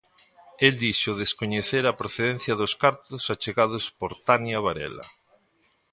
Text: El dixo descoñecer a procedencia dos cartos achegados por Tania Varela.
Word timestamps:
El 0.65 0.73
dixo 0.83 1.11
descoñecer 1.21 1.83
a 1.87 1.97
procedencia 2.01 2.53
dos 2.61 2.73
cartos 2.83 3.23
achegados 3.33 3.83
por 3.99 4.11
Tania 4.27 4.59
Varela. 4.65 5.05